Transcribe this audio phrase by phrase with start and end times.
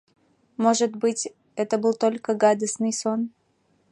[0.57, 3.29] Может быть, это был только гадостный сон?